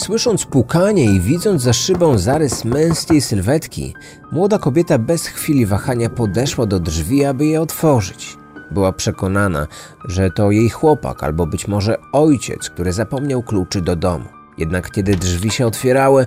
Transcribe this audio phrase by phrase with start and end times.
[0.00, 3.94] Słysząc pukanie i widząc za szybą zarys męskiej sylwetki,
[4.32, 8.36] młoda kobieta bez chwili wahania podeszła do drzwi, aby je otworzyć.
[8.70, 9.66] Była przekonana,
[10.04, 14.24] że to jej chłopak albo być może ojciec, który zapomniał kluczy do domu.
[14.58, 16.26] Jednak kiedy drzwi się otwierały,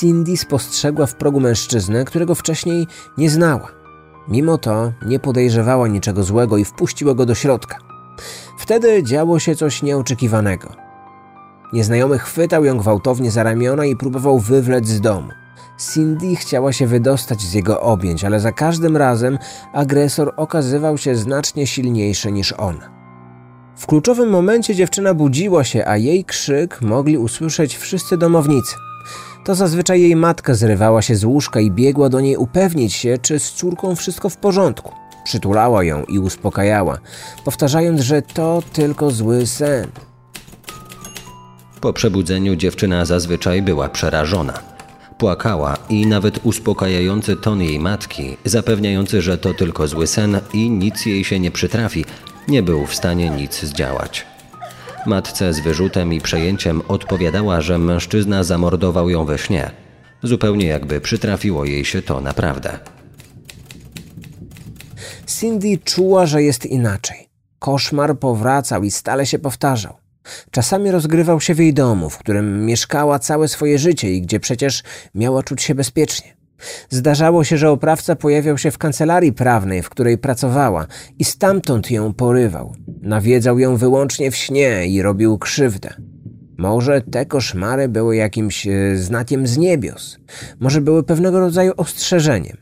[0.00, 3.68] Cindy spostrzegła w progu mężczyznę, którego wcześniej nie znała.
[4.28, 7.78] Mimo to nie podejrzewała niczego złego i wpuściła go do środka.
[8.58, 10.87] Wtedy działo się coś nieoczekiwanego.
[11.72, 15.28] Nieznajomy chwytał ją gwałtownie za ramiona i próbował wywlec z domu.
[15.92, 19.38] Cindy chciała się wydostać z jego objęć, ale za każdym razem
[19.72, 22.90] agresor okazywał się znacznie silniejszy niż ona.
[23.76, 28.74] W kluczowym momencie dziewczyna budziła się, a jej krzyk mogli usłyszeć wszyscy domownicy.
[29.44, 33.38] To zazwyczaj jej matka zrywała się z łóżka i biegła do niej upewnić się, czy
[33.38, 34.92] z córką wszystko w porządku.
[35.24, 36.98] Przytulała ją i uspokajała,
[37.44, 39.86] powtarzając, że to tylko zły sen.
[41.80, 44.58] Po przebudzeniu dziewczyna zazwyczaj była przerażona.
[45.18, 51.06] Płakała i nawet uspokajający ton jej matki, zapewniający, że to tylko zły sen i nic
[51.06, 52.04] jej się nie przytrafi,
[52.48, 54.26] nie był w stanie nic zdziałać.
[55.06, 59.70] Matce z wyrzutem i przejęciem odpowiadała, że mężczyzna zamordował ją we śnie,
[60.22, 62.78] zupełnie jakby przytrafiło jej się to naprawdę.
[65.26, 67.28] Cindy czuła, że jest inaczej.
[67.58, 70.07] Koszmar powracał i stale się powtarzał.
[70.50, 74.82] Czasami rozgrywał się w jej domu, w którym mieszkała całe swoje życie i gdzie przecież
[75.14, 76.38] miała czuć się bezpiecznie.
[76.90, 80.86] Zdarzało się, że oprawca pojawiał się w kancelarii prawnej, w której pracowała
[81.18, 82.74] i stamtąd ją porywał.
[83.02, 85.94] Nawiedzał ją wyłącznie w śnie i robił krzywdę.
[86.58, 90.18] Może te koszmary były jakimś e, znakiem z niebios.
[90.60, 92.56] Może były pewnego rodzaju ostrzeżeniem.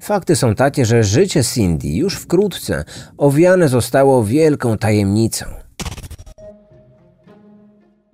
[0.00, 2.84] Fakty są takie, że życie Cindy już wkrótce
[3.18, 5.46] owiane zostało wielką tajemnicą.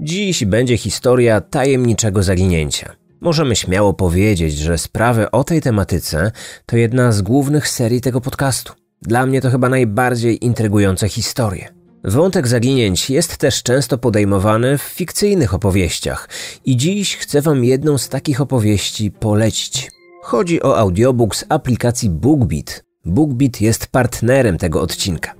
[0.05, 2.92] Dziś będzie historia tajemniczego zaginięcia.
[3.20, 6.33] Możemy śmiało powiedzieć, że sprawy o tej tematyce
[6.67, 8.73] to jedna z głównych serii tego podcastu.
[9.02, 11.68] Dla mnie to chyba najbardziej intrygujące historie.
[12.05, 16.29] Wątek zaginięć jest też często podejmowany w fikcyjnych opowieściach
[16.64, 19.91] i dziś chcę Wam jedną z takich opowieści polecić.
[20.23, 22.85] Chodzi o audiobook z aplikacji BookBeat.
[23.05, 25.35] BookBeat jest partnerem tego odcinka.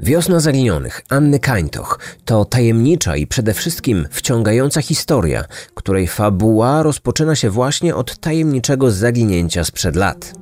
[0.00, 5.44] Wiosna Zaginionych Anny Kańtoch to tajemnicza i przede wszystkim wciągająca historia,
[5.74, 10.32] której fabuła rozpoczyna się właśnie od tajemniczego zaginięcia sprzed lat.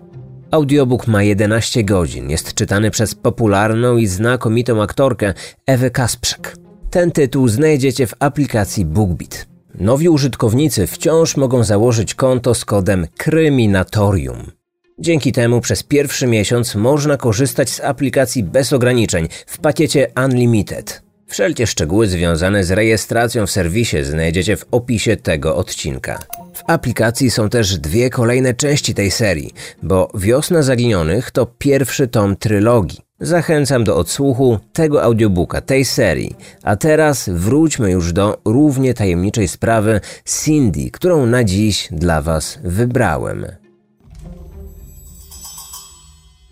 [0.50, 5.34] Audiobook ma 11 godzin, jest czytany przez popularną i znakomitą aktorkę
[5.66, 6.56] Ewę Kasprzak.
[6.90, 9.46] Ten tytuł znajdziecie w aplikacji BookBeat.
[9.74, 14.61] Nowi użytkownicy wciąż mogą założyć konto z kodem Kryminatorium.
[15.02, 21.02] Dzięki temu przez pierwszy miesiąc można korzystać z aplikacji bez ograniczeń w pakiecie Unlimited.
[21.26, 26.18] Wszelkie szczegóły związane z rejestracją w serwisie znajdziecie w opisie tego odcinka.
[26.54, 32.36] W aplikacji są też dwie kolejne części tej serii, bo Wiosna Zaginionych to pierwszy tom
[32.36, 32.98] trylogii.
[33.20, 36.36] Zachęcam do odsłuchu tego audiobooka, tej serii.
[36.62, 43.61] A teraz wróćmy już do równie tajemniczej sprawy Cindy, którą na dziś dla Was wybrałem.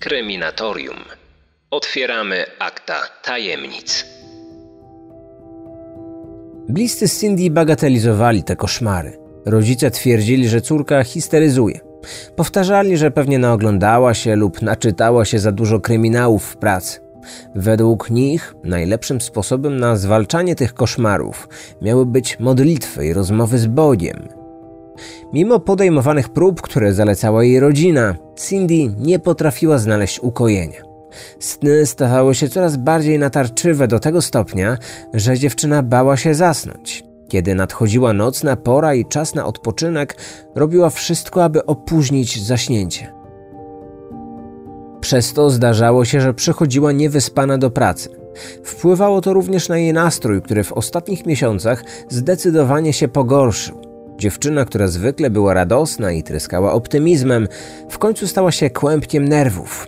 [0.00, 0.96] Kryminatorium.
[1.70, 4.06] Otwieramy akta tajemnic.
[6.68, 9.18] Bliscy Cindy bagatelizowali te koszmary.
[9.46, 11.80] Rodzice twierdzili, że córka histeryzuje.
[12.36, 17.00] Powtarzali, że pewnie naoglądała się lub naczytała się za dużo kryminałów w pracy.
[17.54, 21.48] Według nich najlepszym sposobem na zwalczanie tych koszmarów
[21.82, 24.28] miały być modlitwy i rozmowy z Bogiem,
[25.32, 30.82] Mimo podejmowanych prób, które zalecała jej rodzina, Cindy nie potrafiła znaleźć ukojenia.
[31.38, 34.78] Sny stawały się coraz bardziej natarczywe do tego stopnia,
[35.14, 37.04] że dziewczyna bała się zasnąć.
[37.28, 40.16] Kiedy nadchodziła nocna pora i czas na odpoczynek,
[40.54, 43.12] robiła wszystko, aby opóźnić zaśnięcie.
[45.00, 48.08] Przez to zdarzało się, że przychodziła niewyspana do pracy.
[48.64, 53.79] Wpływało to również na jej nastrój, który w ostatnich miesiącach zdecydowanie się pogorszył.
[54.20, 57.48] Dziewczyna, która zwykle była radosna i tryskała optymizmem,
[57.88, 59.86] w końcu stała się kłębkiem nerwów.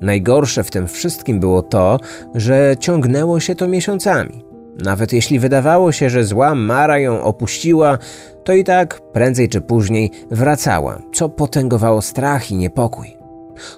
[0.00, 1.98] Najgorsze w tym wszystkim było to,
[2.34, 4.44] że ciągnęło się to miesiącami.
[4.84, 7.98] Nawet jeśli wydawało się, że zła Mara ją opuściła,
[8.44, 13.16] to i tak prędzej czy później wracała, co potęgowało strach i niepokój.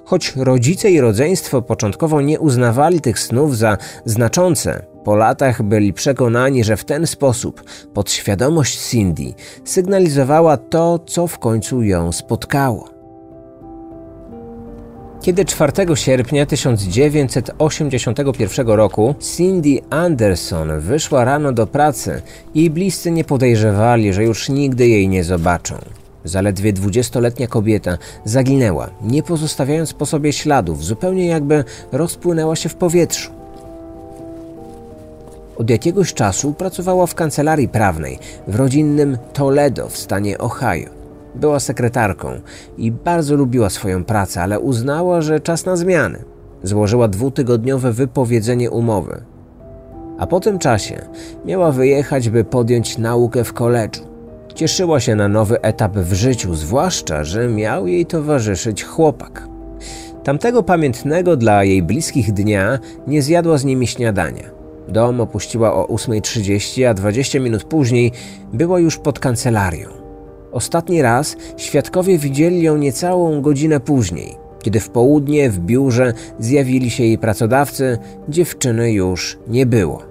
[0.04, 6.64] Choć rodzice i rodzeństwo początkowo nie uznawali tych snów za znaczące, po latach byli przekonani,
[6.64, 7.64] że w ten sposób
[7.94, 9.34] podświadomość Cindy
[9.64, 12.93] sygnalizowała to, co w końcu ją spotkało.
[15.22, 22.22] Kiedy 4 sierpnia 1981 roku Cindy Anderson wyszła rano do pracy,
[22.54, 25.75] jej bliscy nie podejrzewali, że już nigdy jej nie zobaczą.
[26.25, 33.41] Zaledwie dwudziestoletnia kobieta zaginęła, nie pozostawiając po sobie śladów, zupełnie jakby rozpłynęła się w powietrzu.
[35.56, 38.19] Od jakiegoś czasu pracowała w kancelarii prawnej
[38.49, 40.90] w rodzinnym Toledo w stanie Ohio.
[41.34, 42.28] Była sekretarką
[42.78, 46.25] i bardzo lubiła swoją pracę, ale uznała, że czas na zmiany.
[46.62, 49.22] Złożyła dwutygodniowe wypowiedzenie umowy.
[50.19, 51.08] A po tym czasie
[51.44, 54.02] miała wyjechać, by podjąć naukę w koledżu.
[54.54, 59.49] Cieszyła się na nowy etap w życiu, zwłaszcza, że miał jej towarzyszyć chłopak.
[60.25, 64.62] Tamtego pamiętnego dla jej bliskich dnia nie zjadła z nimi śniadania.
[64.92, 68.12] Dom opuściła o 8.30, a 20 minut później
[68.52, 69.88] była już pod kancelarią.
[70.52, 77.04] Ostatni raz świadkowie widzieli ją niecałą godzinę później, kiedy w południe w biurze zjawili się
[77.04, 77.98] jej pracodawcy,
[78.28, 80.02] dziewczyny już nie było.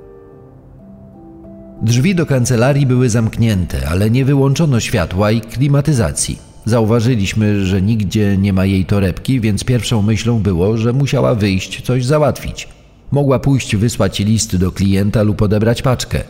[1.82, 6.40] Drzwi do kancelarii były zamknięte, ale nie wyłączono światła i klimatyzacji.
[6.66, 12.06] Zauważyliśmy, że nigdzie nie ma jej torebki, więc pierwszą myślą było, że musiała wyjść coś
[12.06, 12.68] załatwić.
[13.12, 16.24] Mogła pójść wysłać list do klienta lub odebrać paczkę.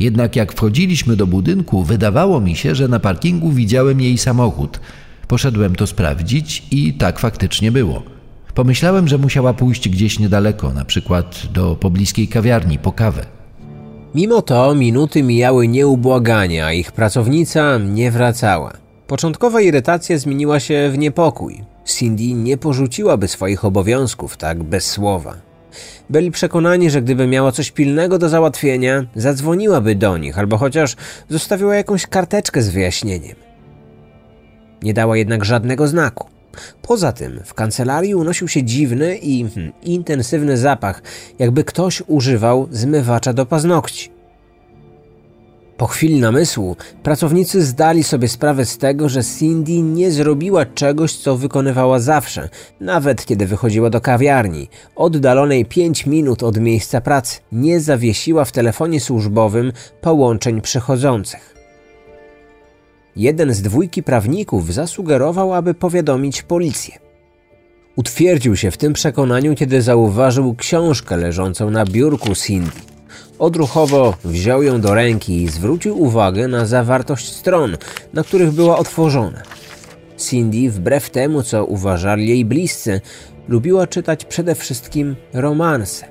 [0.00, 4.80] Jednak jak wchodziliśmy do budynku, wydawało mi się, że na parkingu widziałem jej samochód.
[5.28, 8.02] Poszedłem to sprawdzić i tak faktycznie było.
[8.54, 13.26] Pomyślałem, że musiała pójść gdzieś niedaleko, na przykład do pobliskiej kawiarni po kawę.
[14.14, 18.72] Mimo to minuty mijały nieubłagania, a ich pracownica nie wracała.
[19.06, 21.60] Początkowa irytacja zmieniła się w niepokój.
[21.84, 25.47] Cindy nie porzuciłaby swoich obowiązków tak bez słowa.
[26.10, 30.96] Byli przekonani, że gdyby miała coś pilnego do załatwienia, zadzwoniłaby do nich albo chociaż
[31.28, 33.36] zostawiła jakąś karteczkę z wyjaśnieniem.
[34.82, 36.28] Nie dała jednak żadnego znaku.
[36.82, 41.02] Poza tym w kancelarii unosił się dziwny i hmm, intensywny zapach,
[41.38, 44.17] jakby ktoś używał zmywacza do paznokci.
[45.78, 51.36] Po chwili namysłu pracownicy zdali sobie sprawę z tego, że Cindy nie zrobiła czegoś, co
[51.36, 52.48] wykonywała zawsze,
[52.80, 54.68] nawet kiedy wychodziła do kawiarni.
[54.96, 61.54] Oddalonej 5 minut od miejsca pracy nie zawiesiła w telefonie służbowym połączeń przychodzących.
[63.16, 66.98] Jeden z dwójki prawników zasugerował, aby powiadomić policję.
[67.96, 72.97] Utwierdził się w tym przekonaniu, kiedy zauważył książkę leżącą na biurku Cindy.
[73.38, 77.76] Odruchowo wziął ją do ręki i zwrócił uwagę na zawartość stron,
[78.12, 79.42] na których była otworzona.
[80.16, 83.00] Cindy, wbrew temu co uważali jej bliscy,
[83.48, 86.06] lubiła czytać przede wszystkim romanse.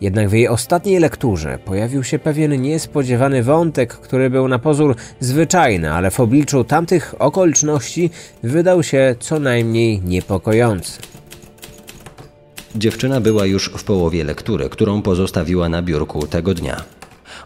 [0.00, 5.92] Jednak w jej ostatniej lekturze pojawił się pewien niespodziewany wątek, który był na pozór zwyczajny,
[5.92, 8.10] ale w obliczu tamtych okoliczności
[8.42, 11.00] wydał się co najmniej niepokojący.
[12.76, 16.84] Dziewczyna była już w połowie lektury, którą pozostawiła na biurku tego dnia.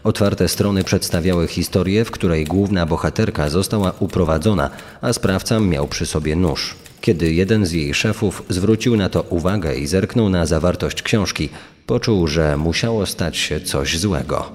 [0.03, 4.69] Otwarte strony przedstawiały historię, w której główna bohaterka została uprowadzona,
[5.01, 6.75] a sprawca miał przy sobie nóż.
[7.01, 11.49] Kiedy jeden z jej szefów zwrócił na to uwagę i zerknął na zawartość książki,
[11.85, 14.51] poczuł, że musiało stać się coś złego.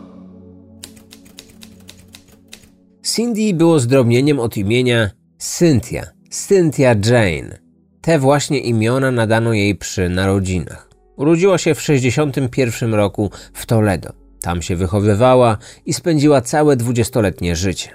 [3.03, 7.68] Cindy było zdrobnieniem od imienia Cynthia, Cynthia Jane.
[8.01, 10.89] Te właśnie imiona nadano jej przy narodzinach.
[11.17, 14.13] Urodziła się w 61 roku w Toledo.
[14.41, 17.91] Tam się wychowywała i spędziła całe dwudziestoletnie życie.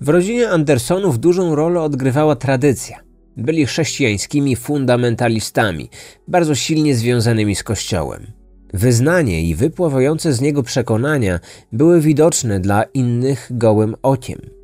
[0.00, 3.00] W rodzinie Andersonów dużą rolę odgrywała tradycja.
[3.36, 5.90] Byli chrześcijańskimi fundamentalistami,
[6.28, 8.26] bardzo silnie związanymi z Kościołem.
[8.74, 11.40] Wyznanie i wypływające z niego przekonania
[11.72, 14.57] były widoczne dla innych gołym okiem.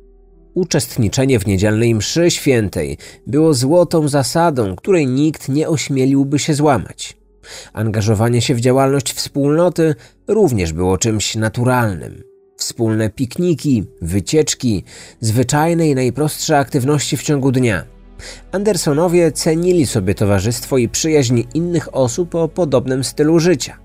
[0.55, 2.97] Uczestniczenie w niedzielnej mszy świętej
[3.27, 7.17] było złotą zasadą, której nikt nie ośmieliłby się złamać.
[7.73, 9.95] Angażowanie się w działalność wspólnoty
[10.27, 12.23] również było czymś naturalnym.
[12.57, 14.83] Wspólne pikniki, wycieczki,
[15.19, 17.83] zwyczajne i najprostsze aktywności w ciągu dnia.
[18.51, 23.84] Andersonowie cenili sobie towarzystwo i przyjaźń innych osób o podobnym stylu życia.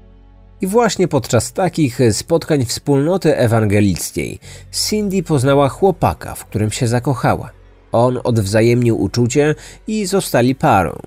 [0.61, 4.39] I właśnie podczas takich spotkań wspólnoty ewangelickiej
[4.73, 7.51] Cindy poznała chłopaka, w którym się zakochała.
[7.93, 9.55] On odwzajemnił uczucie
[9.87, 10.99] i zostali parą.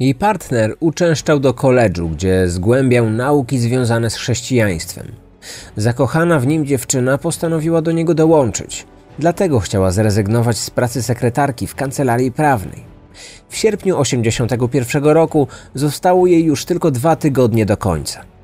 [0.00, 5.06] Jej partner uczęszczał do koledżu, gdzie zgłębiał nauki związane z chrześcijaństwem.
[5.76, 8.86] Zakochana w nim dziewczyna postanowiła do niego dołączyć.
[9.18, 12.84] Dlatego chciała zrezygnować z pracy sekretarki w kancelarii prawnej.
[13.48, 18.35] W sierpniu 1981 roku zostało jej już tylko dwa tygodnie do końca.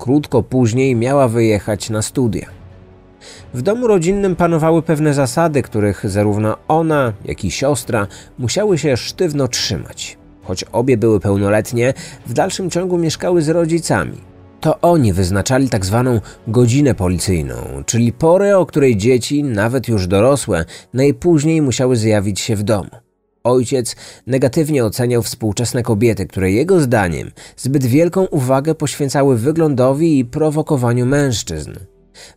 [0.00, 2.46] Krótko później miała wyjechać na studia.
[3.54, 8.06] W domu rodzinnym panowały pewne zasady, których zarówno ona, jak i siostra
[8.38, 10.18] musiały się sztywno trzymać.
[10.42, 11.94] Choć obie były pełnoletnie,
[12.26, 14.18] w dalszym ciągu mieszkały z rodzicami.
[14.60, 17.54] To oni wyznaczali tak zwaną godzinę policyjną,
[17.86, 20.64] czyli porę, o której dzieci, nawet już dorosłe,
[20.94, 22.90] najpóźniej musiały zjawić się w domu.
[23.44, 31.06] Ojciec negatywnie oceniał współczesne kobiety, które jego zdaniem zbyt wielką uwagę poświęcały wyglądowi i prowokowaniu
[31.06, 31.72] mężczyzn.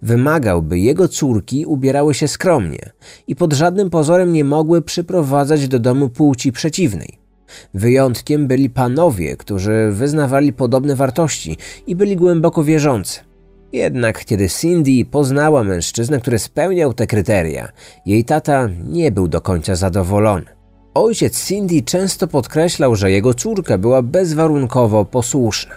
[0.01, 2.91] Wymagał, by jego córki ubierały się skromnie
[3.27, 7.17] i pod żadnym pozorem nie mogły przyprowadzać do domu płci przeciwnej.
[7.73, 11.57] Wyjątkiem byli panowie, którzy wyznawali podobne wartości
[11.87, 13.19] i byli głęboko wierzący.
[13.73, 17.71] Jednak kiedy Cindy poznała mężczyznę, który spełniał te kryteria,
[18.05, 20.62] jej tata nie był do końca zadowolony.
[20.93, 25.75] Ojciec Cindy często podkreślał, że jego córka była bezwarunkowo posłuszna.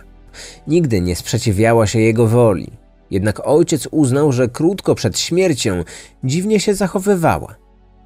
[0.66, 2.70] Nigdy nie sprzeciwiała się jego woli.
[3.11, 5.85] Jednak ojciec uznał, że krótko przed śmiercią
[6.25, 7.54] dziwnie się zachowywała.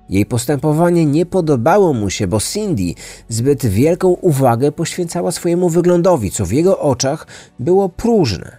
[0.09, 2.95] Jej postępowanie nie podobało mu się, bo Cindy
[3.29, 7.27] zbyt wielką uwagę poświęcała swojemu wyglądowi, co w jego oczach
[7.59, 8.57] było próżne.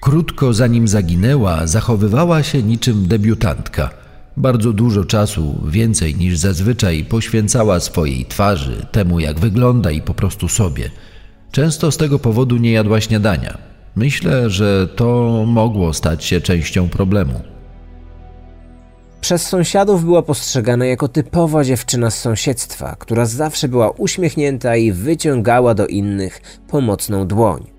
[0.00, 4.05] Krótko zanim zaginęła, zachowywała się niczym debiutantka.
[4.36, 10.48] Bardzo dużo czasu, więcej niż zazwyczaj, poświęcała swojej twarzy, temu jak wygląda i po prostu
[10.48, 10.90] sobie.
[11.52, 13.58] Często z tego powodu nie jadła śniadania.
[13.96, 17.40] Myślę, że to mogło stać się częścią problemu.
[19.20, 25.74] Przez sąsiadów była postrzegana jako typowa dziewczyna z sąsiedztwa, która zawsze była uśmiechnięta i wyciągała
[25.74, 27.75] do innych pomocną dłoń.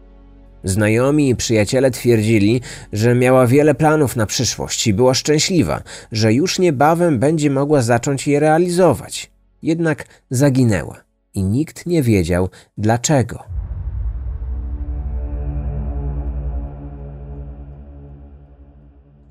[0.63, 2.61] Znajomi i przyjaciele twierdzili,
[2.93, 8.27] że miała wiele planów na przyszłość i była szczęśliwa, że już niebawem będzie mogła zacząć
[8.27, 9.31] je realizować.
[9.61, 10.95] Jednak zaginęła
[11.33, 13.43] i nikt nie wiedział dlaczego.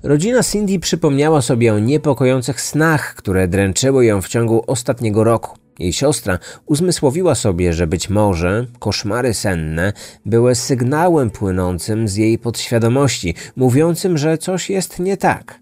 [0.03, 5.66] Rodzina Cindy przypomniała sobie o niepokojących snach, które dręczyły ją w ciągu ostatniego roku.
[5.79, 9.93] Jej siostra uzmysłowiła sobie, że być może koszmary senne
[10.25, 15.59] były sygnałem płynącym z jej podświadomości, mówiącym, że coś jest nie tak.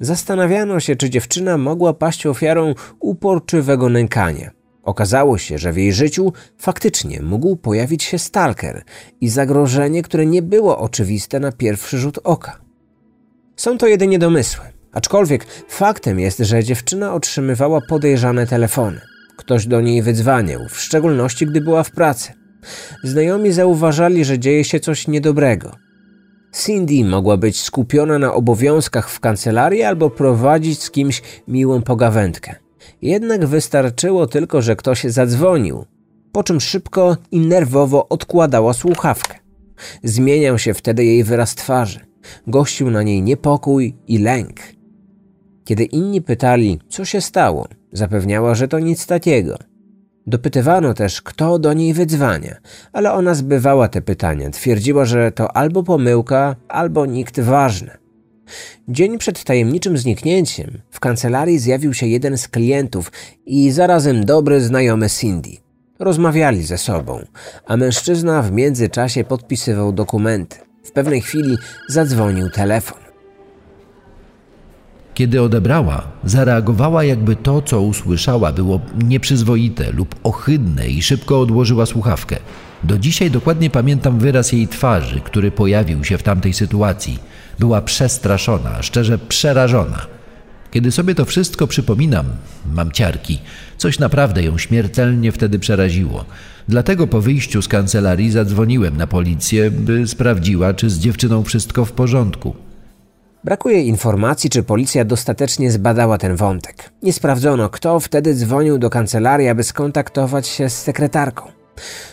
[0.00, 4.50] Zastanawiano się, czy dziewczyna mogła paść ofiarą uporczywego nękania.
[4.82, 8.82] Okazało się, że w jej życiu faktycznie mógł pojawić się stalker
[9.20, 12.58] i zagrożenie, które nie było oczywiste na pierwszy rzut oka.
[13.56, 19.00] Są to jedynie domysły, aczkolwiek faktem jest, że dziewczyna otrzymywała podejrzane telefony.
[19.38, 22.32] Ktoś do niej wydzwaniał, w szczególności gdy była w pracy.
[23.04, 25.72] Znajomi zauważali, że dzieje się coś niedobrego.
[26.52, 32.54] Cindy mogła być skupiona na obowiązkach w kancelarii albo prowadzić z kimś miłą pogawędkę.
[33.02, 35.84] Jednak wystarczyło tylko, że ktoś zadzwonił,
[36.32, 39.38] po czym szybko i nerwowo odkładała słuchawkę.
[40.04, 42.00] Zmieniał się wtedy jej wyraz twarzy.
[42.46, 44.77] Gościł na niej niepokój i lęk.
[45.68, 49.58] Kiedy inni pytali, co się stało, zapewniała, że to nic takiego.
[50.26, 52.56] Dopytywano też, kto do niej wydzwania,
[52.92, 54.50] ale ona zbywała te pytania.
[54.50, 57.90] Twierdziła, że to albo pomyłka, albo nikt ważny.
[58.88, 63.12] Dzień przed tajemniczym zniknięciem w kancelarii zjawił się jeden z klientów
[63.46, 65.50] i zarazem dobry znajomy Cindy.
[65.98, 67.24] Rozmawiali ze sobą,
[67.66, 70.56] a mężczyzna w międzyczasie podpisywał dokumenty.
[70.84, 71.56] W pewnej chwili
[71.88, 73.07] zadzwonił telefon.
[75.18, 82.36] Kiedy odebrała, zareagowała, jakby to, co usłyszała, było nieprzyzwoite lub ohydne i szybko odłożyła słuchawkę.
[82.84, 87.18] Do dzisiaj dokładnie pamiętam wyraz jej twarzy, który pojawił się w tamtej sytuacji.
[87.58, 90.06] Była przestraszona, szczerze przerażona.
[90.70, 92.26] Kiedy sobie to wszystko przypominam,
[92.74, 93.38] mam ciarki.
[93.76, 96.24] Coś naprawdę ją śmiertelnie wtedy przeraziło.
[96.68, 101.92] Dlatego po wyjściu z kancelarii zadzwoniłem na policję, by sprawdziła, czy z dziewczyną wszystko w
[101.92, 102.67] porządku.
[103.44, 106.90] Brakuje informacji, czy policja dostatecznie zbadała ten wątek.
[107.02, 111.50] Nie sprawdzono, kto wtedy dzwonił do kancelarii, aby skontaktować się z sekretarką.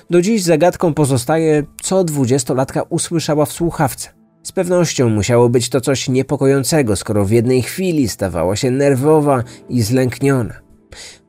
[0.10, 4.10] Do dziś zagadką pozostaje, co dwudziestolatka usłyszała w słuchawce.
[4.44, 9.82] Z pewnością musiało być to coś niepokojącego, skoro w jednej chwili stawała się nerwowa i
[9.82, 10.53] zlękniona.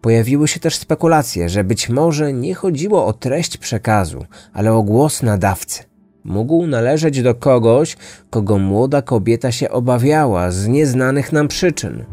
[0.00, 5.22] Pojawiły się też spekulacje, że być może nie chodziło o treść przekazu, ale o głos
[5.22, 5.95] nadawcy
[6.26, 7.96] mógł należeć do kogoś,
[8.30, 12.04] kogo młoda kobieta się obawiała z nieznanych nam przyczyn.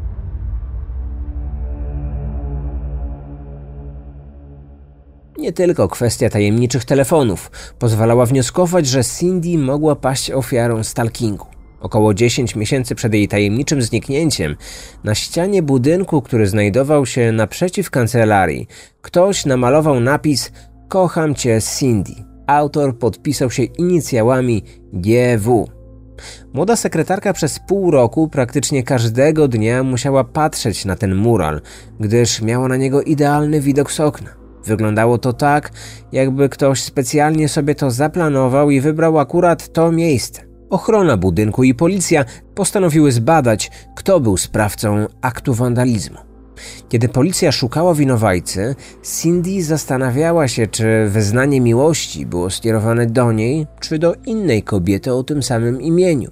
[5.38, 11.46] Nie tylko kwestia tajemniczych telefonów pozwalała wnioskować, że Cindy mogła paść ofiarą stalkingu.
[11.82, 14.56] Około 10 miesięcy przed jej tajemniczym zniknięciem,
[15.04, 18.68] na ścianie budynku, który znajdował się naprzeciw kancelarii,
[19.02, 20.52] ktoś namalował napis
[20.88, 22.33] Kocham cię, Cindy.
[22.48, 25.68] Autor podpisał się inicjałami GW.
[26.54, 31.62] Młoda sekretarka przez pół roku praktycznie każdego dnia musiała patrzeć na ten mural,
[32.00, 34.30] gdyż miała na niego idealny widok z okna.
[34.66, 35.72] Wyglądało to tak,
[36.12, 40.42] jakby ktoś specjalnie sobie to zaplanował i wybrał akurat to miejsce.
[40.70, 46.33] Ochrona budynku i policja postanowiły zbadać, kto był sprawcą aktu wandalizmu.
[46.90, 54.00] Kiedy policja szukała winowajcy, Cindy zastanawiała się, czy wyznanie miłości było skierowane do niej, czy
[54.00, 56.32] do innej kobiety o tym samym imieniu.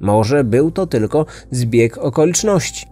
[0.00, 2.86] Może był to tylko zbieg okoliczności.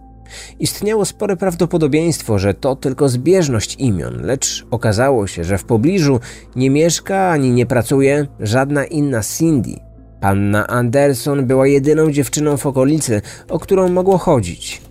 [0.59, 6.19] Istniało spore prawdopodobieństwo, że to tylko zbieżność imion, lecz okazało się, że w pobliżu
[6.55, 9.75] nie mieszka ani nie pracuje żadna inna Cindy.
[10.21, 14.86] Panna Anderson była jedyną dziewczyną w okolicy, o którą mogło chodzić.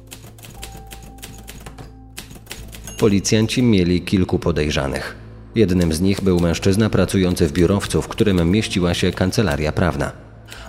[2.99, 5.17] Policjanci mieli kilku podejrzanych.
[5.55, 10.13] Jednym z nich był mężczyzna pracujący w biurowcu, w którym mieściła się kancelaria prawna.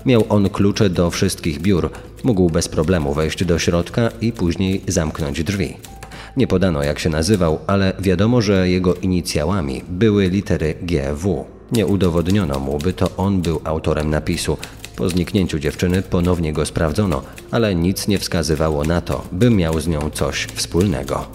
[0.05, 1.89] Miał on klucze do wszystkich biur,
[2.24, 5.77] mógł bez problemu wejść do środka i później zamknąć drzwi.
[6.38, 11.46] Nie podano jak się nazywał, ale wiadomo, że jego inicjałami były litery GW.
[11.72, 14.57] Nie udowodniono mu, by to on był autorem napisu.
[14.96, 19.88] Po zniknięciu dziewczyny ponownie go sprawdzono, ale nic nie wskazywało na to, by miał z
[19.88, 21.27] nią coś wspólnego.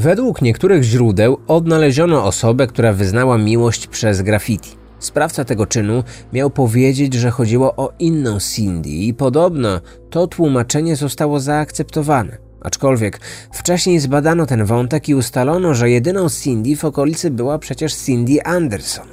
[0.00, 4.70] Według niektórych źródeł odnaleziono osobę, która wyznała miłość przez graffiti.
[4.98, 9.80] Sprawca tego czynu miał powiedzieć, że chodziło o inną Cindy i podobno
[10.10, 12.38] to tłumaczenie zostało zaakceptowane.
[12.60, 13.20] Aczkolwiek
[13.52, 19.06] wcześniej zbadano ten wątek i ustalono, że jedyną Cindy w okolicy była przecież Cindy Anderson.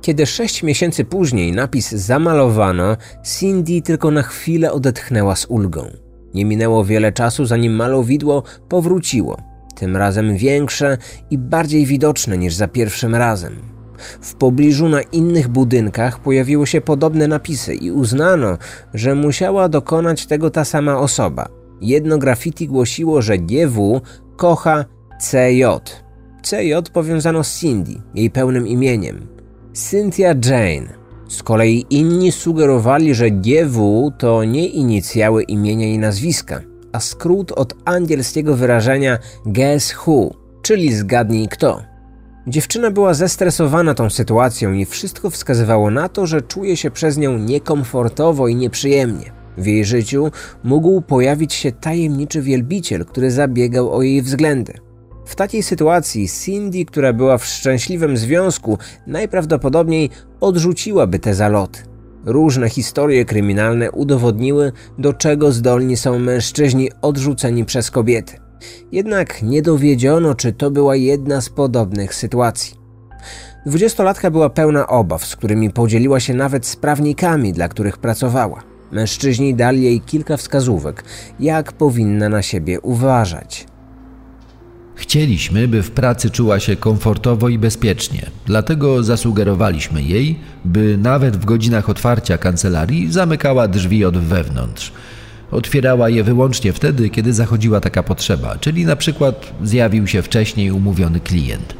[0.00, 2.96] Kiedy sześć miesięcy później napis zamalowano,
[3.38, 5.90] Cindy tylko na chwilę odetchnęła z ulgą.
[6.34, 10.98] Nie minęło wiele czasu, zanim malowidło powróciło, tym razem większe
[11.30, 13.56] i bardziej widoczne niż za pierwszym razem.
[14.20, 18.58] W pobliżu na innych budynkach pojawiły się podobne napisy i uznano,
[18.94, 21.48] że musiała dokonać tego ta sama osoba.
[21.80, 24.00] Jedno graffiti głosiło, że GW
[24.36, 24.84] kocha
[25.18, 25.64] CJ.
[26.42, 29.26] CJ powiązano z Cindy, jej pełnym imieniem.
[29.72, 31.00] Cynthia Jane.
[31.28, 36.60] Z kolei inni sugerowali, że GW to nie inicjały imienia i nazwiska,
[36.92, 40.30] a skrót od angielskiego wyrażenia Guess Who,
[40.62, 41.82] czyli zgadnij kto.
[42.46, 47.38] Dziewczyna była zestresowana tą sytuacją i wszystko wskazywało na to, że czuje się przez nią
[47.38, 49.32] niekomfortowo i nieprzyjemnie.
[49.58, 50.30] W jej życiu
[50.64, 54.72] mógł pojawić się tajemniczy wielbiciel, który zabiegał o jej względy.
[55.26, 61.89] W takiej sytuacji Cindy, która była w szczęśliwym związku, najprawdopodobniej odrzuciłaby te zaloty.
[62.24, 68.32] Różne historie kryminalne udowodniły, do czego zdolni są mężczyźni odrzuceni przez kobiety.
[68.92, 72.74] Jednak nie dowiedziono, czy to była jedna z podobnych sytuacji.
[73.66, 78.62] Dwudziestolatka była pełna obaw, z którymi podzieliła się nawet z prawnikami, dla których pracowała.
[78.92, 81.04] Mężczyźni dali jej kilka wskazówek,
[81.40, 83.66] jak powinna na siebie uważać.
[85.00, 91.44] Chcieliśmy, by w pracy czuła się komfortowo i bezpiecznie, dlatego zasugerowaliśmy jej, by nawet w
[91.44, 94.92] godzinach otwarcia kancelarii zamykała drzwi od wewnątrz.
[95.50, 101.20] Otwierała je wyłącznie wtedy, kiedy zachodziła taka potrzeba, czyli na przykład zjawił się wcześniej umówiony
[101.20, 101.74] klient.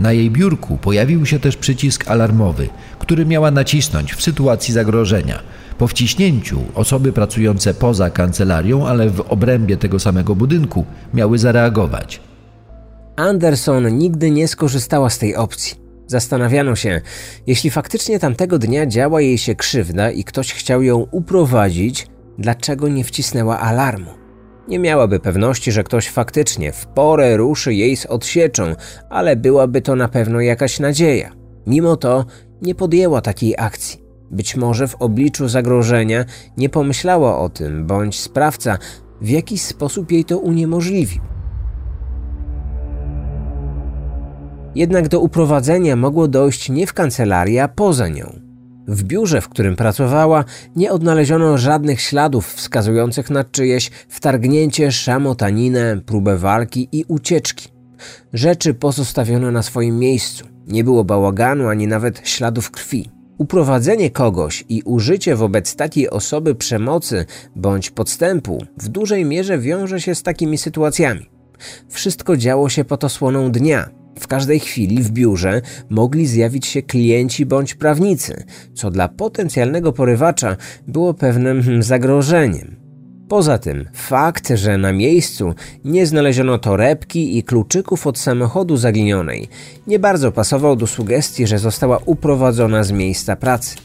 [0.00, 2.68] Na jej biurku pojawił się też przycisk alarmowy,
[2.98, 5.42] który miała nacisnąć w sytuacji zagrożenia.
[5.78, 12.27] Po wciśnięciu osoby pracujące poza kancelarią, ale w obrębie tego samego budynku, miały zareagować.
[13.18, 15.76] Anderson nigdy nie skorzystała z tej opcji.
[16.06, 17.00] Zastanawiano się,
[17.46, 22.06] jeśli faktycznie tamtego dnia działa jej się krzywda i ktoś chciał ją uprowadzić,
[22.38, 24.10] dlaczego nie wcisnęła alarmu.
[24.68, 28.74] Nie miałaby pewności, że ktoś faktycznie w porę ruszy jej z odsieczą,
[29.10, 31.32] ale byłaby to na pewno jakaś nadzieja.
[31.66, 32.24] Mimo to
[32.62, 34.00] nie podjęła takiej akcji.
[34.30, 36.24] Być może w obliczu zagrożenia
[36.56, 38.78] nie pomyślała o tym, bądź sprawca
[39.20, 41.37] w jakiś sposób jej to uniemożliwił.
[44.74, 48.40] Jednak do uprowadzenia mogło dojść nie w kancelarii, a poza nią.
[48.88, 50.44] W biurze, w którym pracowała,
[50.76, 57.68] nie odnaleziono żadnych śladów wskazujących na czyjeś wtargnięcie, szamotaninę, próbę walki i ucieczki.
[58.32, 60.46] Rzeczy pozostawiono na swoim miejscu.
[60.66, 63.10] Nie było bałaganu ani nawet śladów krwi.
[63.38, 67.26] Uprowadzenie kogoś i użycie wobec takiej osoby przemocy
[67.56, 71.30] bądź podstępu w dużej mierze wiąże się z takimi sytuacjami.
[71.88, 77.46] Wszystko działo się pod osłoną dnia, w każdej chwili w biurze mogli zjawić się klienci
[77.46, 82.76] bądź prawnicy, co dla potencjalnego porywacza było pewnym hmm, zagrożeniem.
[83.28, 85.54] Poza tym, fakt, że na miejscu
[85.84, 89.48] nie znaleziono torebki i kluczyków od samochodu zaginionej,
[89.86, 93.76] nie bardzo pasował do sugestii, że została uprowadzona z miejsca pracy.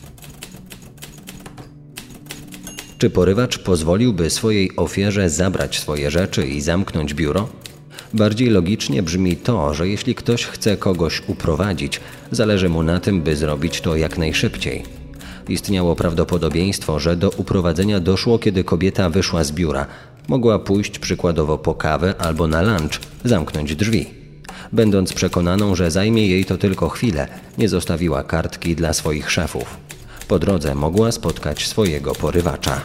[2.98, 7.50] Czy porywacz pozwoliłby swojej ofierze zabrać swoje rzeczy i zamknąć biuro?
[8.14, 13.36] Bardziej logicznie brzmi to, że jeśli ktoś chce kogoś uprowadzić, zależy mu na tym, by
[13.36, 14.84] zrobić to jak najszybciej.
[15.50, 19.86] Istniało prawdopodobieństwo, że do uprowadzenia doszło, kiedy kobieta wyszła z biura.
[20.28, 24.06] Mogła pójść przykładowo po kawę albo na lunch, zamknąć drzwi.
[24.72, 29.78] Będąc przekonaną, że zajmie jej to tylko chwilę, nie zostawiła kartki dla swoich szefów.
[30.28, 32.82] Po drodze mogła spotkać swojego porywacza.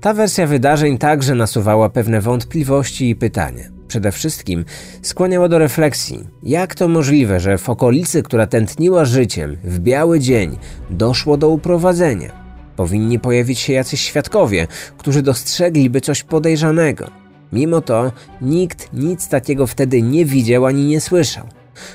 [0.00, 3.64] Ta wersja wydarzeń także nasuwała pewne wątpliwości i pytania.
[3.88, 4.64] Przede wszystkim
[5.02, 10.58] skłaniała do refleksji, jak to możliwe, że w okolicy, która tętniła życiem, w biały dzień
[10.90, 12.32] doszło do uprowadzenia.
[12.76, 14.66] Powinni pojawić się jacyś świadkowie,
[14.98, 17.10] którzy dostrzegliby coś podejrzanego.
[17.52, 21.46] Mimo to nikt nic takiego wtedy nie widział ani nie słyszał.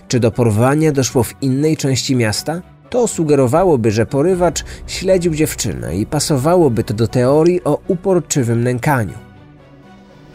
[0.08, 2.62] Czy do porwania doszło w innej części miasta?
[2.94, 9.14] To sugerowałoby, że porywacz śledził dziewczynę i pasowałoby to do teorii o uporczywym nękaniu.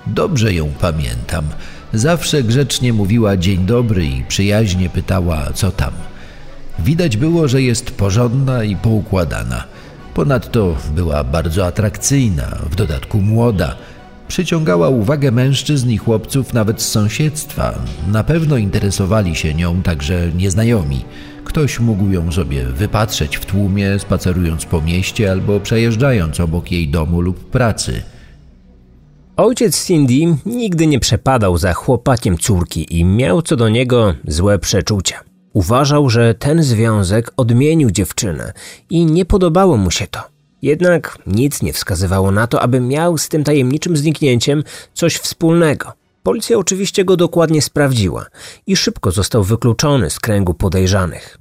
[0.07, 1.45] Dobrze ją pamiętam.
[1.93, 5.93] Zawsze grzecznie mówiła dzień dobry i przyjaźnie pytała, co tam.
[6.79, 9.65] Widać było, że jest porządna i poukładana.
[10.15, 13.75] Ponadto była bardzo atrakcyjna, w dodatku młoda.
[14.29, 17.75] Przyciągała uwagę mężczyzn i chłopców nawet z sąsiedztwa.
[18.13, 21.05] Na pewno interesowali się nią także nieznajomi.
[21.49, 27.21] Ktoś mógł ją sobie wypatrzeć w tłumie, spacerując po mieście albo przejeżdżając obok jej domu
[27.21, 28.03] lub pracy.
[29.37, 35.21] Ojciec Cindy nigdy nie przepadał za chłopakiem córki i miał co do niego złe przeczucia.
[35.53, 38.53] Uważał, że ten związek odmienił dziewczynę
[38.91, 40.21] i nie podobało mu się to.
[40.63, 45.93] Jednak nic nie wskazywało na to, aby miał z tym tajemniczym zniknięciem coś wspólnego.
[46.23, 48.27] Policja oczywiście go dokładnie sprawdziła
[48.67, 51.39] i szybko został wykluczony z kręgu podejrzanych.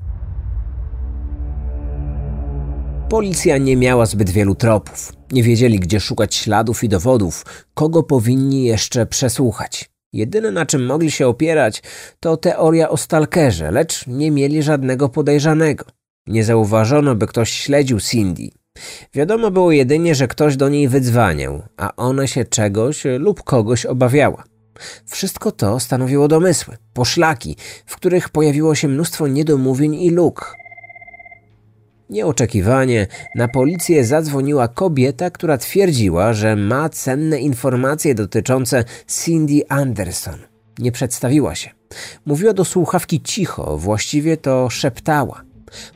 [3.09, 5.13] Policja nie miała zbyt wielu tropów.
[5.31, 9.89] Nie wiedzieli, gdzie szukać śladów i dowodów, kogo powinni jeszcze przesłuchać.
[10.13, 11.83] Jedyne na czym mogli się opierać
[12.19, 15.85] to teoria o stalkerze, lecz nie mieli żadnego podejrzanego.
[16.27, 18.49] Nie zauważono, by ktoś śledził Cindy.
[19.13, 24.43] Wiadomo było jedynie, że ktoś do niej wydzwaniał, a ona się czegoś lub kogoś obawiała.
[25.05, 30.55] Wszystko to stanowiło domysły, poszlaki, w których pojawiło się mnóstwo niedomówień i luk.
[32.09, 40.39] Nieoczekiwanie na policję zadzwoniła kobieta, która twierdziła, że ma cenne informacje dotyczące Cindy Anderson.
[40.79, 41.69] Nie przedstawiła się.
[42.25, 45.41] Mówiła do słuchawki cicho, właściwie to szeptała.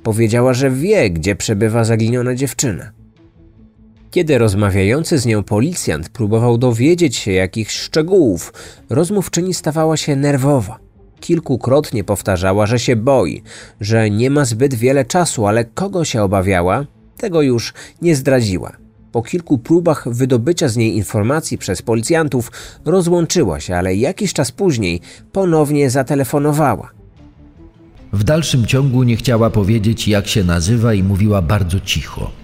[0.03, 2.91] Powiedziała, że wie, gdzie przebywa zaginiona dziewczyna.
[4.11, 8.53] Kiedy rozmawiający z nią policjant próbował dowiedzieć się jakichś szczegółów,
[8.89, 10.79] rozmówczyni stawała się nerwowa.
[11.19, 13.43] Kilkukrotnie powtarzała, że się boi,
[13.81, 16.85] że nie ma zbyt wiele czasu, ale kogo się obawiała,
[17.17, 18.71] tego już nie zdradziła.
[19.11, 22.51] Po kilku próbach wydobycia z niej informacji przez policjantów
[22.85, 26.91] rozłączyła się, ale jakiś czas później ponownie zatelefonowała.
[28.13, 32.40] W dalszym ciągu nie chciała powiedzieć, jak się nazywa i mówiła bardzo cicho.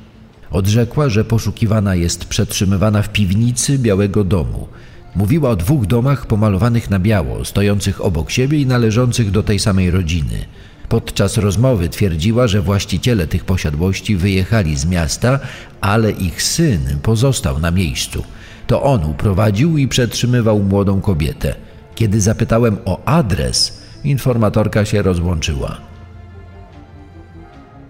[0.51, 4.67] Odrzekła, że poszukiwana jest przetrzymywana w piwnicy Białego Domu.
[5.15, 9.91] Mówiła o dwóch domach pomalowanych na biało, stojących obok siebie i należących do tej samej
[9.91, 10.45] rodziny.
[10.89, 15.39] Podczas rozmowy twierdziła, że właściciele tych posiadłości wyjechali z miasta,
[15.81, 18.23] ale ich syn pozostał na miejscu.
[18.67, 21.55] To on uprowadził i przetrzymywał młodą kobietę.
[21.95, 25.86] Kiedy zapytałem o adres, informatorka się rozłączyła.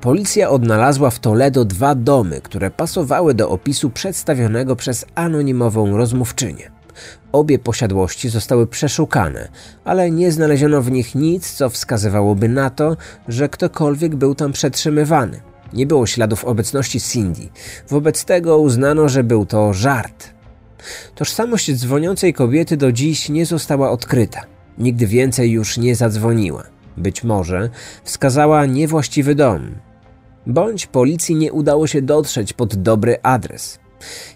[0.01, 6.71] Policja odnalazła w Toledo dwa domy, które pasowały do opisu przedstawionego przez anonimową rozmówczynię.
[7.31, 9.49] Obie posiadłości zostały przeszukane,
[9.85, 15.41] ale nie znaleziono w nich nic, co wskazywałoby na to, że ktokolwiek był tam przetrzymywany.
[15.73, 17.49] Nie było śladów obecności Cindy.
[17.89, 20.33] Wobec tego uznano, że był to żart.
[21.15, 24.41] Tożsamość dzwoniącej kobiety do dziś nie została odkryta.
[24.77, 26.63] Nigdy więcej już nie zadzwoniła.
[26.97, 27.69] Być może
[28.03, 29.75] wskazała niewłaściwy dom,
[30.47, 33.79] bądź policji nie udało się dotrzeć pod dobry adres.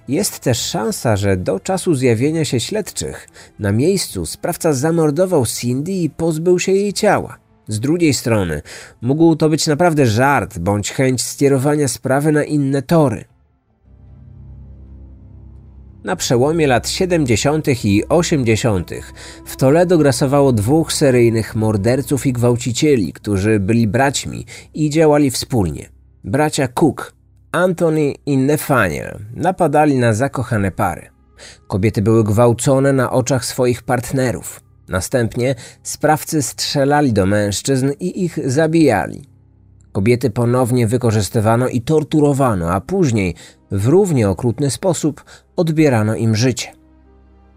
[0.07, 3.27] Jest też szansa, że do czasu zjawienia się śledczych
[3.59, 7.37] na miejscu sprawca zamordował Cindy i pozbył się jej ciała.
[7.67, 8.61] Z drugiej strony,
[9.01, 13.25] mógł to być naprawdę żart bądź chęć skierowania sprawy na inne tory.
[16.03, 17.85] Na przełomie lat 70.
[17.85, 18.91] i 80.
[19.45, 26.00] w Toledo grasowało dwóch seryjnych morderców i gwałcicieli, którzy byli braćmi i działali wspólnie.
[26.23, 27.13] Bracia Cook,
[27.51, 31.09] Anthony i Nathaniel napadali na zakochane pary.
[31.67, 34.61] Kobiety były gwałcone na oczach swoich partnerów.
[34.89, 39.25] Następnie sprawcy strzelali do mężczyzn i ich zabijali.
[39.91, 43.35] Kobiety ponownie wykorzystywano i torturowano, a później
[43.71, 45.23] w równie okrutny sposób
[45.55, 46.71] odbierano im życie.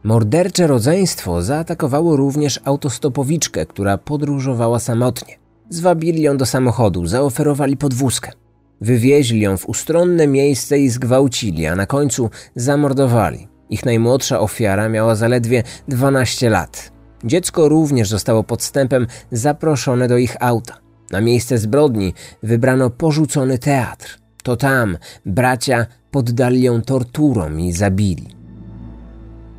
[0.05, 5.39] Mordercze rodzeństwo zaatakowało również autostopowiczkę, która podróżowała samotnie.
[5.71, 8.33] Zwabili ją do samochodu, zaoferowali podwózkę.
[8.81, 13.49] Wywieźli ją w ustronne miejsce i zgwałcili, a na końcu zamordowali.
[13.71, 16.93] Ich najmłodsza ofiara miała zaledwie 12 lat.
[17.25, 20.79] Dziecko również zostało podstępem zaproszone do ich auta.
[21.11, 24.19] Na miejsce zbrodni wybrano porzucony teatr.
[24.43, 28.35] To tam bracia poddali ją torturom i zabili.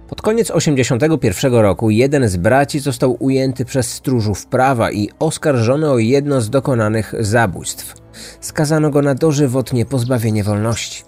[0.07, 5.97] Pod koniec 1981 roku jeden z braci został ujęty przez stróżów prawa i oskarżony o
[5.97, 8.04] jedno z dokonanych zabójstw.
[8.41, 11.03] Skazano go na dożywotnie pozbawienie wolności.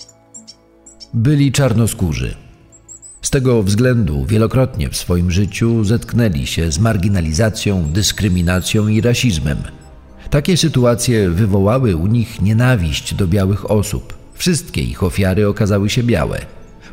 [1.14, 2.36] Byli czarnoskórzy.
[3.22, 9.58] Z tego względu wielokrotnie w swoim życiu zetknęli się z marginalizacją, dyskryminacją i rasizmem.
[10.30, 14.18] Takie sytuacje wywołały u nich nienawiść do białych osób.
[14.34, 16.42] Wszystkie ich ofiary okazały się białe.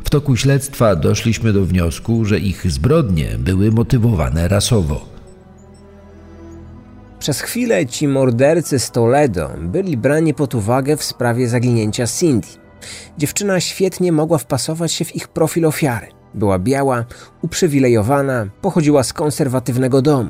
[0.03, 5.14] W toku śledztwa doszliśmy do wniosku, że ich zbrodnie były motywowane rasowo.
[7.19, 12.47] Przez chwilę ci mordercy z Toledo byli brani pod uwagę w sprawie zaginięcia Cindy.
[13.17, 16.07] Dziewczyna świetnie mogła wpasować się w ich profil ofiary.
[16.33, 17.05] Była biała,
[17.41, 20.29] uprzywilejowana, pochodziła z konserwatywnego domu.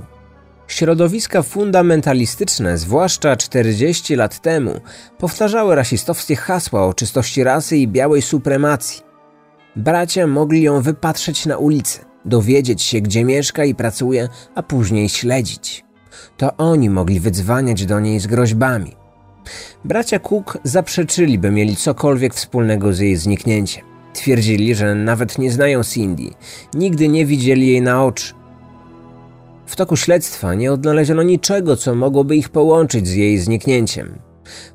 [0.67, 4.81] Środowiska fundamentalistyczne, zwłaszcza 40 lat temu,
[5.17, 9.01] powtarzały rasistowskie hasła o czystości rasy i białej supremacji.
[9.75, 15.84] Bracia mogli ją wypatrzeć na ulicy, dowiedzieć się, gdzie mieszka i pracuje, a później śledzić.
[16.37, 18.95] To oni mogli wydzwaniać do niej z groźbami.
[19.85, 23.85] Bracia Cook zaprzeczyli, by mieli cokolwiek wspólnego z jej zniknięciem.
[24.13, 26.23] Twierdzili, że nawet nie znają Cindy,
[26.73, 28.33] nigdy nie widzieli jej na oczy.
[29.65, 34.19] W toku śledztwa nie odnaleziono niczego, co mogłoby ich połączyć z jej zniknięciem.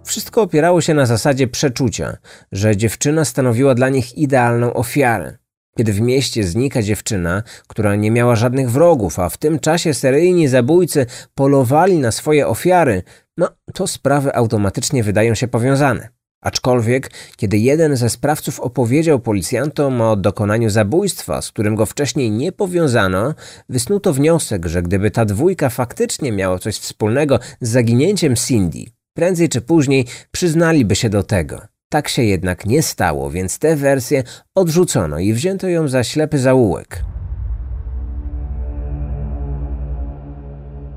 [0.05, 2.16] Wszystko opierało się na zasadzie przeczucia,
[2.53, 5.38] że dziewczyna stanowiła dla nich idealną ofiarę.
[5.81, 10.49] Kiedy w mieście znika dziewczyna, która nie miała żadnych wrogów, a w tym czasie seryjni
[10.49, 13.03] zabójcy polowali na swoje ofiary,
[13.37, 16.09] no to sprawy automatycznie wydają się powiązane.
[16.40, 22.53] Aczkolwiek, kiedy jeden ze sprawców opowiedział policjantom o dokonaniu zabójstwa, z którym go wcześniej nie
[22.53, 23.35] powiązano,
[23.69, 29.61] wysnuto wniosek, że gdyby ta dwójka faktycznie miała coś wspólnego z zaginięciem Cindy, prędzej czy
[29.61, 31.69] później przyznaliby się do tego.
[31.92, 34.22] Tak się jednak nie stało, więc tę wersję
[34.55, 37.05] odrzucono i wzięto ją za ślepy zaułek.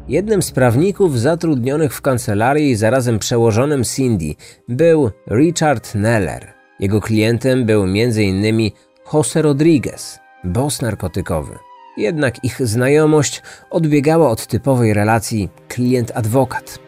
[0.07, 4.35] Jednym z prawników zatrudnionych w kancelarii i zarazem przełożonym Cindy
[4.69, 6.53] był Richard Neller.
[6.79, 8.71] Jego klientem był m.in.
[9.13, 11.57] Jose Rodriguez, boss narkotykowy.
[11.97, 16.82] Jednak ich znajomość odbiegała od typowej relacji klient-adwokat.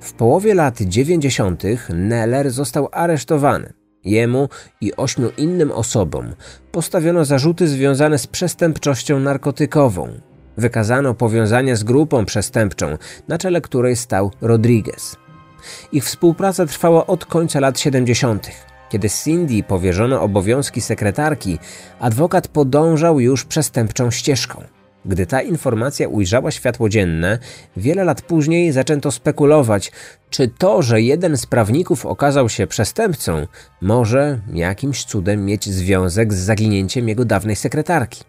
[0.00, 1.62] W połowie lat 90.
[1.88, 3.72] Neller został aresztowany.
[4.04, 4.48] Jemu
[4.80, 6.34] i ośmiu innym osobom
[6.72, 10.08] postawiono zarzuty związane z przestępczością narkotykową,
[10.56, 15.16] Wykazano powiązania z grupą przestępczą, na czele której stał Rodriguez.
[15.92, 18.50] Ich współpraca trwała od końca lat 70.
[18.88, 21.58] Kiedy Cindy powierzono obowiązki sekretarki,
[22.00, 24.64] adwokat podążał już przestępczą ścieżką.
[25.04, 27.38] Gdy ta informacja ujrzała światło dzienne,
[27.76, 29.92] wiele lat później zaczęto spekulować,
[30.30, 33.46] czy to, że jeden z prawników okazał się przestępcą,
[33.80, 38.24] może jakimś cudem mieć związek z zaginięciem jego dawnej sekretarki.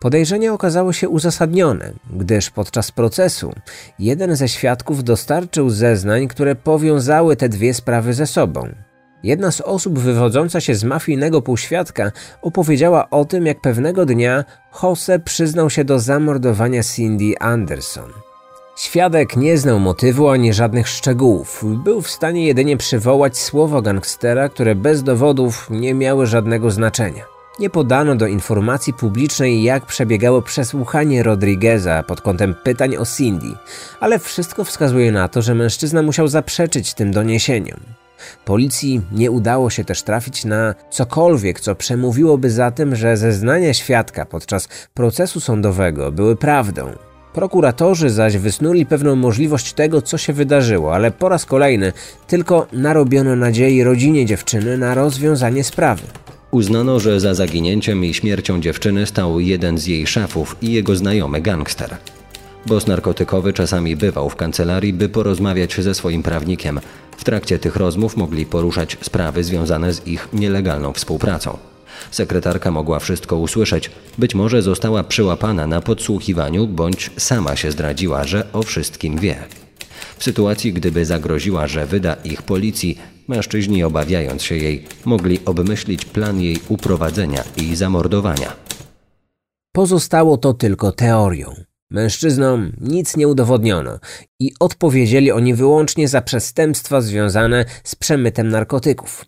[0.00, 3.52] Podejrzenie okazało się uzasadnione, gdyż podczas procesu
[3.98, 8.87] jeden ze świadków dostarczył zeznań, które powiązały te dwie sprawy ze sobą.
[9.22, 14.44] Jedna z osób wywodząca się z mafijnego półświadka opowiedziała o tym, jak pewnego dnia
[14.82, 18.10] Jose przyznał się do zamordowania Cindy Anderson.
[18.76, 21.64] Świadek nie znał motywu ani żadnych szczegółów.
[21.84, 27.24] Był w stanie jedynie przywołać słowo gangstera, które bez dowodów nie miały żadnego znaczenia.
[27.58, 33.46] Nie podano do informacji publicznej, jak przebiegało przesłuchanie Rodrigueza pod kątem pytań o Cindy,
[34.00, 37.80] ale wszystko wskazuje na to, że mężczyzna musiał zaprzeczyć tym doniesieniom.
[38.44, 44.24] Policji nie udało się też trafić na cokolwiek, co przemówiłoby za tym, że zeznania świadka
[44.26, 46.90] podczas procesu sądowego były prawdą.
[47.32, 51.92] Prokuratorzy zaś wysnuli pewną możliwość tego, co się wydarzyło, ale po raz kolejny
[52.26, 56.02] tylko narobiono nadziei rodzinie dziewczyny na rozwiązanie sprawy.
[56.50, 61.40] Uznano, że za zaginięciem i śmiercią dziewczyny stał jeden z jej szefów i jego znajomy
[61.40, 61.96] gangster.
[62.66, 66.80] Bos narkotykowy czasami bywał w kancelarii, by porozmawiać ze swoim prawnikiem.
[67.16, 71.58] W trakcie tych rozmów mogli poruszać sprawy związane z ich nielegalną współpracą.
[72.10, 78.52] Sekretarka mogła wszystko usłyszeć, być może została przyłapana na podsłuchiwaniu, bądź sama się zdradziła, że
[78.52, 79.36] o wszystkim wie.
[80.18, 86.40] W sytuacji, gdyby zagroziła, że wyda ich policji, Mężczyźni, obawiając się jej, mogli obmyślić plan
[86.40, 88.52] jej uprowadzenia i zamordowania.
[89.72, 91.54] Pozostało to tylko teorią.
[91.90, 93.98] Mężczyznom nic nie udowodniono
[94.40, 99.24] i odpowiedzieli oni wyłącznie za przestępstwa związane z przemytem narkotyków.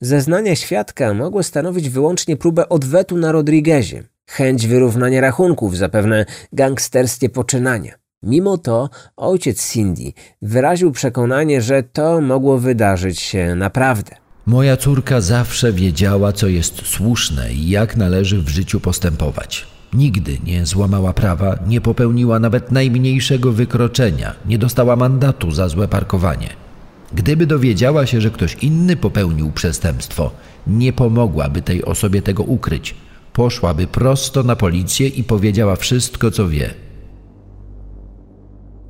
[0.00, 7.94] Zeznania świadka mogły stanowić wyłącznie próbę odwetu na Rodriguezie, chęć wyrównania rachunków, zapewne gangsterskie poczynania.
[8.22, 10.12] Mimo to ojciec Cindy
[10.42, 14.16] wyraził przekonanie, że to mogło wydarzyć się naprawdę.
[14.46, 19.73] Moja córka zawsze wiedziała, co jest słuszne i jak należy w życiu postępować.
[19.94, 26.48] Nigdy nie złamała prawa, nie popełniła nawet najmniejszego wykroczenia, nie dostała mandatu za złe parkowanie.
[27.12, 30.30] Gdyby dowiedziała się, że ktoś inny popełnił przestępstwo,
[30.66, 32.94] nie pomogłaby tej osobie tego ukryć.
[33.32, 36.74] Poszłaby prosto na policję i powiedziała wszystko, co wie.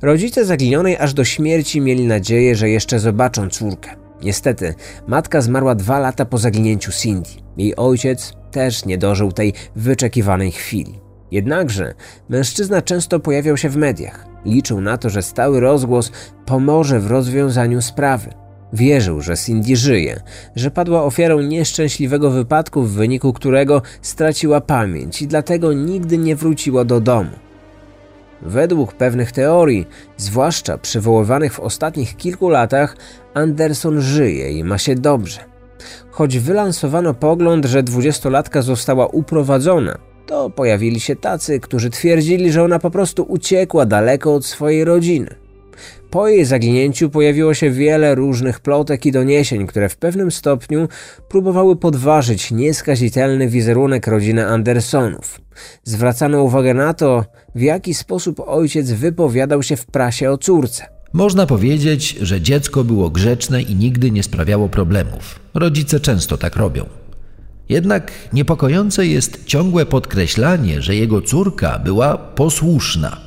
[0.01, 4.04] Rodzice zaginionej aż do śmierci mieli nadzieję, że jeszcze zobaczą córkę.
[4.25, 4.73] Niestety,
[5.07, 7.29] matka zmarła dwa lata po zaginięciu Cindy.
[7.57, 10.99] Jej ojciec też nie dożył tej wyczekiwanej chwili.
[11.31, 11.93] Jednakże
[12.29, 14.25] mężczyzna często pojawiał się w mediach.
[14.45, 16.11] Liczył na to, że stały rozgłos
[16.45, 18.29] pomoże w rozwiązaniu sprawy.
[18.73, 20.21] Wierzył, że Cindy żyje,
[20.55, 26.85] że padła ofiarą nieszczęśliwego wypadku, w wyniku którego straciła pamięć i dlatego nigdy nie wróciła
[26.85, 27.31] do domu.
[28.41, 32.97] Według pewnych teorii, zwłaszcza przywoływanych w ostatnich kilku latach,
[33.35, 35.39] Anderson żyje i ma się dobrze.
[36.11, 42.79] Choć wylansowano pogląd, że dwudziestolatka została uprowadzona, to pojawili się tacy, którzy twierdzili, że ona
[42.79, 45.35] po prostu uciekła daleko od swojej rodziny.
[46.09, 50.87] Po jej zaginięciu pojawiło się wiele różnych plotek i doniesień, które w pewnym stopniu
[51.29, 55.41] próbowały podważyć nieskazitelny wizerunek rodziny Andersonów.
[55.83, 60.94] Zwracano uwagę na to, w jaki sposób ojciec wypowiadał się w prasie o córce.
[61.15, 65.39] Można powiedzieć, że dziecko było grzeczne i nigdy nie sprawiało problemów.
[65.53, 66.85] Rodzice często tak robią.
[67.69, 73.17] Jednak niepokojące jest ciągłe podkreślanie, że jego córka była posłuszna.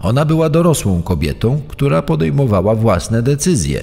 [0.00, 3.82] Ona była dorosłą kobietą, która podejmowała własne decyzje.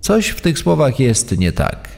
[0.00, 1.88] Coś w tych słowach jest nie tak.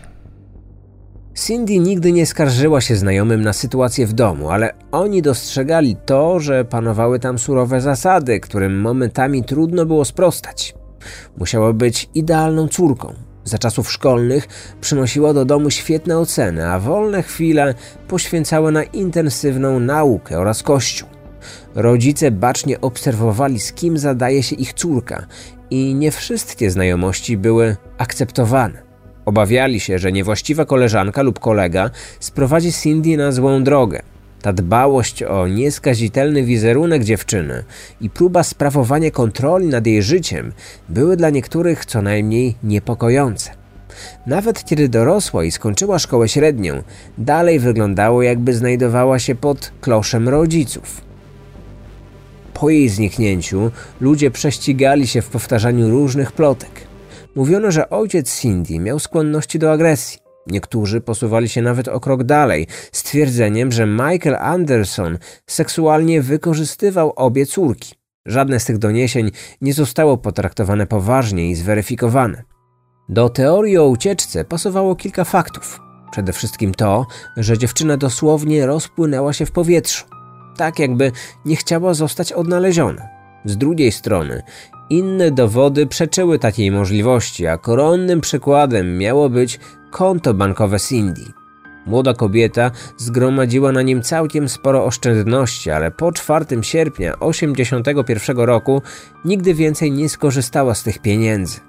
[1.34, 6.64] Cindy nigdy nie skarżyła się znajomym na sytuację w domu, ale oni dostrzegali to, że
[6.64, 10.74] panowały tam surowe zasady, którym momentami trudno było sprostać.
[11.38, 13.14] Musiała być idealną córką.
[13.44, 14.48] Za czasów szkolnych
[14.80, 17.74] przynosiła do domu świetne oceny, a wolne chwile
[18.08, 21.08] poświęcała na intensywną naukę oraz kościół.
[21.74, 25.26] Rodzice bacznie obserwowali, z kim zadaje się ich córka,
[25.70, 28.91] i nie wszystkie znajomości były akceptowane.
[29.24, 34.02] Obawiali się, że niewłaściwa koleżanka lub kolega sprowadzi Cindy na złą drogę.
[34.42, 37.64] Ta dbałość o nieskazitelny wizerunek dziewczyny
[38.00, 40.52] i próba sprawowania kontroli nad jej życiem
[40.88, 43.50] były dla niektórych co najmniej niepokojące.
[44.26, 46.82] Nawet kiedy dorosła i skończyła szkołę średnią,
[47.18, 51.00] dalej wyglądało jakby znajdowała się pod kloszem rodziców.
[52.54, 56.91] Po jej zniknięciu ludzie prześcigali się w powtarzaniu różnych plotek.
[57.34, 60.18] Mówiono, że ojciec Cindy miał skłonności do agresji.
[60.46, 67.46] Niektórzy posuwali się nawet o krok dalej, z twierdzeniem, że Michael Anderson seksualnie wykorzystywał obie
[67.46, 67.94] córki.
[68.26, 72.42] Żadne z tych doniesień nie zostało potraktowane poważnie i zweryfikowane.
[73.08, 75.80] Do teorii o ucieczce pasowało kilka faktów.
[76.10, 80.06] Przede wszystkim to, że dziewczyna dosłownie rozpłynęła się w powietrzu,
[80.56, 81.12] tak jakby
[81.44, 83.08] nie chciała zostać odnaleziona.
[83.44, 84.42] Z drugiej strony,
[84.92, 91.22] inne dowody przeczyły takiej możliwości, a koronnym przykładem miało być konto bankowe Cindy.
[91.86, 98.82] Młoda kobieta zgromadziła na nim całkiem sporo oszczędności, ale po 4 sierpnia 1981 roku
[99.24, 101.60] nigdy więcej nie skorzystała z tych pieniędzy.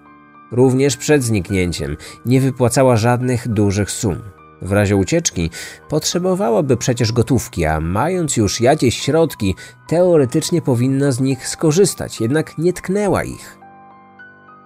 [0.51, 4.15] Również przed zniknięciem nie wypłacała żadnych dużych sum.
[4.63, 5.49] W razie ucieczki
[5.89, 9.55] potrzebowałaby przecież gotówki, a mając już jakieś środki,
[9.87, 13.57] teoretycznie powinna z nich skorzystać, jednak nie tknęła ich.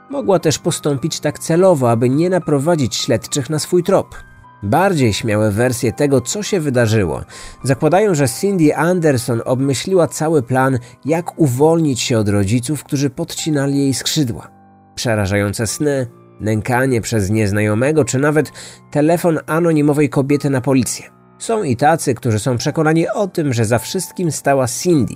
[0.09, 4.15] Mogła też postąpić tak celowo, aby nie naprowadzić śledczych na swój trop.
[4.63, 7.21] Bardziej śmiałe wersje tego, co się wydarzyło,
[7.63, 13.93] zakładają, że Cindy Anderson obmyśliła cały plan, jak uwolnić się od rodziców, którzy podcinali jej
[13.93, 14.47] skrzydła.
[14.95, 16.07] Przerażające sny,
[16.39, 18.51] nękanie przez nieznajomego, czy nawet
[18.91, 21.05] telefon anonimowej kobiety na policję.
[21.39, 25.13] Są i tacy, którzy są przekonani o tym, że za wszystkim stała Cindy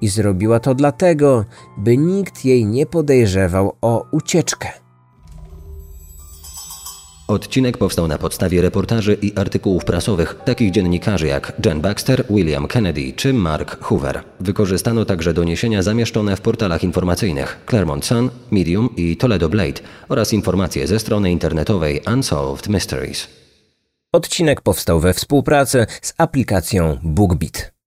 [0.00, 1.44] i zrobiła to dlatego,
[1.78, 4.81] by nikt jej nie podejrzewał o ucieczkę.
[7.32, 13.12] Odcinek powstał na podstawie reportaży i artykułów prasowych takich dziennikarzy jak Jen Baxter, William Kennedy
[13.16, 14.22] czy Mark Hoover.
[14.40, 20.86] Wykorzystano także doniesienia zamieszczone w portalach informacyjnych Claremont Sun, Medium i Toledo Blade oraz informacje
[20.86, 23.28] ze strony internetowej Unsolved Mysteries.
[24.12, 27.71] Odcinek powstał we współpracy z aplikacją BookBeat.